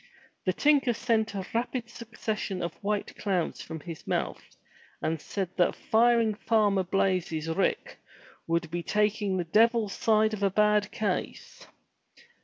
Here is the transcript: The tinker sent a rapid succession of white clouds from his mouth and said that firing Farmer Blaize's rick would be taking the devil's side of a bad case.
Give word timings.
The 0.45 0.53
tinker 0.53 0.93
sent 0.93 1.35
a 1.35 1.45
rapid 1.53 1.87
succession 1.87 2.63
of 2.63 2.73
white 2.81 3.15
clouds 3.17 3.61
from 3.61 3.81
his 3.81 4.07
mouth 4.07 4.57
and 4.99 5.21
said 5.21 5.49
that 5.57 5.75
firing 5.75 6.33
Farmer 6.33 6.81
Blaize's 6.81 7.47
rick 7.47 7.99
would 8.47 8.71
be 8.71 8.81
taking 8.81 9.37
the 9.37 9.43
devil's 9.43 9.93
side 9.93 10.33
of 10.33 10.41
a 10.41 10.49
bad 10.49 10.89
case. 10.89 11.67